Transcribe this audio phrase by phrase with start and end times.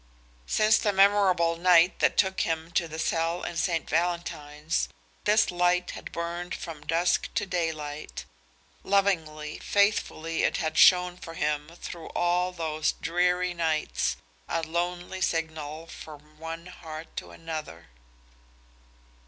[0.47, 3.87] Since the memorable night that took him to the cell in St.
[3.87, 4.89] Valentine's,
[5.25, 8.25] this light had burned from dusk to daylight.
[8.83, 14.17] Lovingly, faithfully it had shone for him through all those dreary nights,
[14.49, 17.89] a lonely signal from one heart to another.